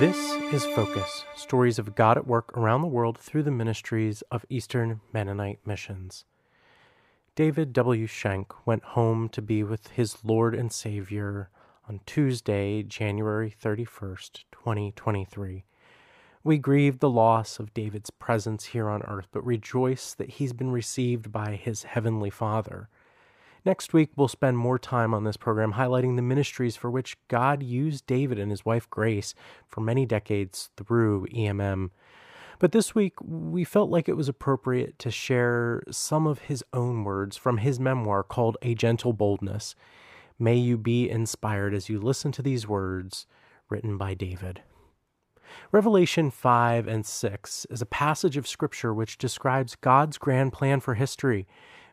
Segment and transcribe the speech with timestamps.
[0.00, 4.44] This is Focus Stories of God at Work Around the World through the Ministries of
[4.48, 6.24] Eastern Mennonite Missions.
[7.36, 8.08] David W.
[8.08, 11.48] Shenk went home to be with his Lord and Savior
[11.88, 15.64] on Tuesday, January 31st, 2023.
[16.42, 20.72] We grieve the loss of David's presence here on earth, but rejoice that he's been
[20.72, 22.88] received by his Heavenly Father.
[23.64, 27.62] Next week, we'll spend more time on this program highlighting the ministries for which God
[27.62, 29.34] used David and his wife Grace
[29.66, 31.88] for many decades through EMM.
[32.58, 37.04] But this week, we felt like it was appropriate to share some of his own
[37.04, 39.74] words from his memoir called A Gentle Boldness.
[40.38, 43.26] May you be inspired as you listen to these words
[43.70, 44.60] written by David.
[45.72, 50.94] Revelation 5 and 6 is a passage of Scripture which describes God's grand plan for
[50.94, 51.46] history.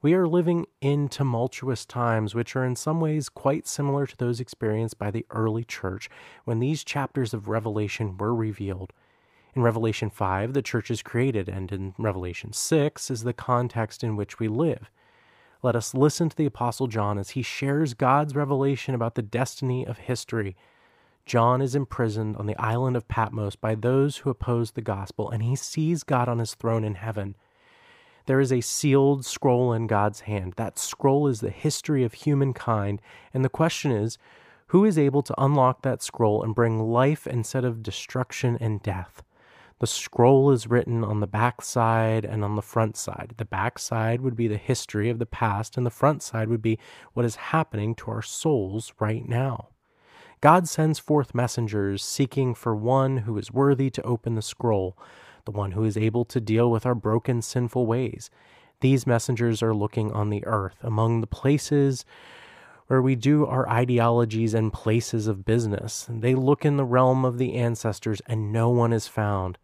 [0.00, 4.38] We are living in tumultuous times, which are in some ways quite similar to those
[4.38, 6.08] experienced by the early church
[6.44, 8.92] when these chapters of Revelation were revealed.
[9.56, 14.14] In Revelation 5, the church is created, and in Revelation 6 is the context in
[14.14, 14.88] which we live.
[15.64, 19.84] Let us listen to the Apostle John as he shares God's revelation about the destiny
[19.84, 20.54] of history.
[21.26, 25.42] John is imprisoned on the island of Patmos by those who oppose the gospel, and
[25.42, 27.34] he sees God on his throne in heaven.
[28.28, 30.52] There is a sealed scroll in God's hand.
[30.58, 33.00] That scroll is the history of humankind.
[33.32, 34.18] And the question is
[34.66, 39.22] who is able to unlock that scroll and bring life instead of destruction and death?
[39.78, 43.32] The scroll is written on the back side and on the front side.
[43.38, 46.60] The back side would be the history of the past, and the front side would
[46.60, 46.78] be
[47.14, 49.68] what is happening to our souls right now.
[50.42, 54.98] God sends forth messengers seeking for one who is worthy to open the scroll
[55.48, 58.28] the one who is able to deal with our broken, sinful ways.
[58.80, 62.04] These messengers are looking on the earth, among the places
[62.88, 66.06] where we do our ideologies and places of business.
[66.10, 69.56] They look in the realm of the ancestors, and no one is found.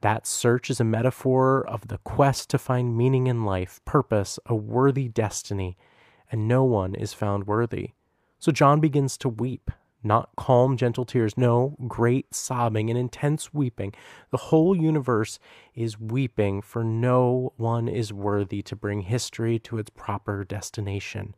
[0.00, 4.56] That search is a metaphor of the quest to find meaning in life, purpose, a
[4.56, 5.76] worthy destiny,
[6.32, 7.90] and no one is found worthy.
[8.40, 9.70] So John begins to weep
[10.02, 11.36] not calm, gentle tears.
[11.36, 13.94] No, great sobbing and intense weeping.
[14.30, 15.38] The whole universe
[15.74, 21.34] is weeping, for no one is worthy to bring history to its proper destination.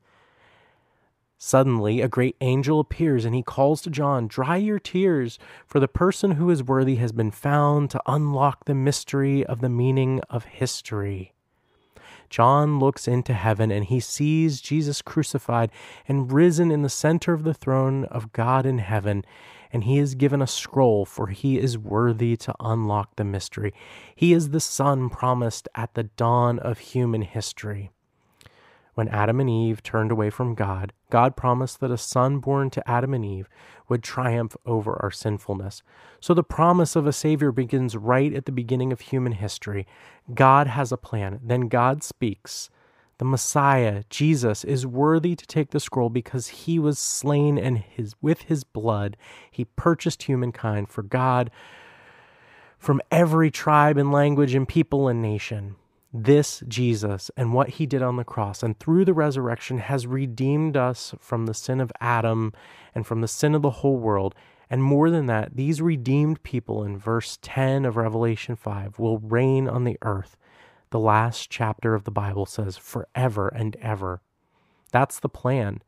[1.43, 5.89] Suddenly, a great angel appears and he calls to John, Dry your tears, for the
[5.89, 10.45] person who is worthy has been found to unlock the mystery of the meaning of
[10.45, 11.33] history.
[12.31, 15.71] John looks into heaven and he sees Jesus crucified
[16.09, 19.25] and risen in the center of the throne of God in heaven.
[19.73, 23.73] And he is given a scroll, for he is worthy to unlock the mystery.
[24.17, 27.91] He is the Son promised at the dawn of human history.
[28.95, 32.91] When Adam and Eve turned away from God, God promised that a son born to
[32.91, 33.49] Adam and Eve
[33.89, 35.83] would triumph over our sinfulness.
[36.21, 39.87] So the promise of a Savior begins right at the beginning of human history.
[40.35, 41.41] God has a plan.
[41.43, 42.71] Then God speaks.
[43.19, 48.15] The Messiah, Jesus, is worthy to take the scroll because he was slain and his,
[48.23, 49.17] with his blood
[49.51, 51.51] he purchased humankind for God
[52.79, 55.77] from every tribe and language and people and nation.
[56.13, 60.77] This Jesus and what he did on the cross and through the resurrection has redeemed
[60.77, 62.53] us from the sin of Adam
[62.95, 64.35] and from the sin of the whole world.
[64.69, 69.69] And more than that, these redeemed people in verse 10 of Revelation 5 will reign
[69.69, 70.37] on the earth.
[70.91, 74.21] The last chapter of the Bible says, forever and ever.
[74.91, 75.81] That's the plan.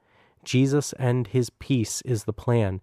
[0.44, 2.80] Jesus and his peace is the plan.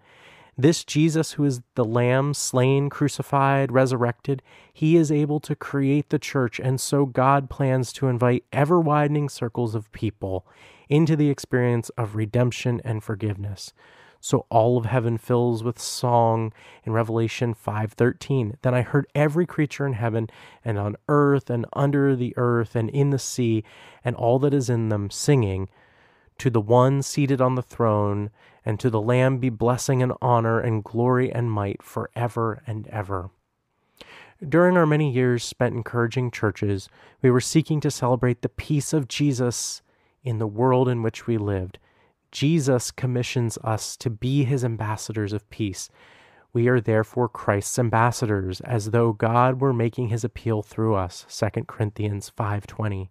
[0.61, 4.43] This Jesus, who is the Lamb slain, crucified, resurrected,
[4.73, 9.29] he is able to create the church, and so God plans to invite ever widening
[9.29, 10.45] circles of people
[10.89, 13.71] into the experience of redemption and forgiveness.
[14.19, 16.51] So all of heaven fills with song
[16.83, 18.57] in Revelation 5:13.
[18.61, 20.27] Then I heard every creature in heaven
[20.65, 23.63] and on earth and under the earth and in the sea
[24.03, 25.69] and all that is in them singing
[26.39, 28.31] to the one seated on the throne,
[28.65, 33.29] and to the Lamb be blessing and honor and glory and might forever and ever.
[34.47, 36.87] During our many years spent encouraging churches,
[37.21, 39.81] we were seeking to celebrate the peace of Jesus
[40.23, 41.77] in the world in which we lived.
[42.31, 45.89] Jesus commissions us to be his ambassadors of peace.
[46.53, 51.25] We are therefore Christ's ambassadors, as though God were making his appeal through us.
[51.27, 53.09] 2 Corinthians 5:20.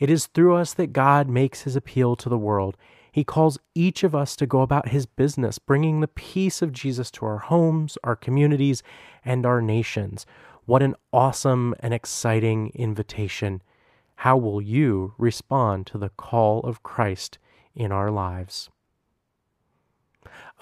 [0.00, 2.76] It is through us that God makes his appeal to the world.
[3.12, 7.10] He calls each of us to go about his business, bringing the peace of Jesus
[7.12, 8.82] to our homes, our communities,
[9.24, 10.24] and our nations.
[10.64, 13.62] What an awesome and exciting invitation.
[14.16, 17.38] How will you respond to the call of Christ
[17.74, 18.70] in our lives?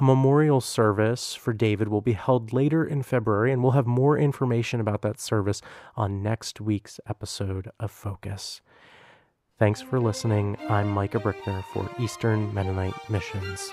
[0.01, 4.19] A memorial service for David will be held later in February, and we'll have more
[4.19, 5.61] information about that service
[5.97, 8.63] on next week's episode of Focus.
[9.59, 10.57] Thanks for listening.
[10.69, 13.73] I'm Micah Brickner for Eastern Mennonite Missions.